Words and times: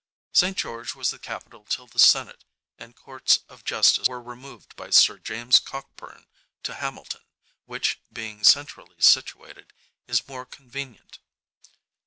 St 0.33 0.57
George 0.57 0.95
was 0.95 1.11
the 1.11 1.19
capital 1.19 1.63
till 1.63 1.85
the 1.85 1.99
senate 1.99 2.43
and 2.79 2.95
courts 2.95 3.41
of 3.47 3.63
justice 3.63 4.07
were 4.07 4.19
removed 4.19 4.75
by 4.75 4.89
Sir 4.89 5.19
James 5.19 5.59
Cockburn 5.59 6.25
to 6.63 6.73
Hamilton, 6.73 7.21
which 7.65 7.99
being 8.11 8.43
centrally 8.43 8.99
situated, 8.99 9.73
is 10.07 10.27
more 10.27 10.47
convenient. 10.47 11.19